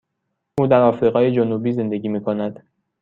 [0.59, 2.63] او در آفریقای جنوبی زندگی می کند.